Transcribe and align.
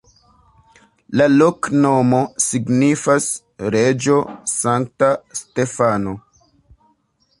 La 1.19 1.27
loknomo 1.33 2.21
signifas: 2.45 3.27
reĝo-sankta-Stefano. 3.75 6.17